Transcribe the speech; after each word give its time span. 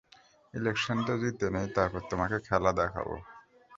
ইলেকশনটা 0.53 1.13
জিতে 1.21 1.47
নেই 1.55 1.67
তারপর 1.75 2.01
তোমাকে 2.11 2.37
খেলা 2.47 2.71
দেখাব! 2.79 3.07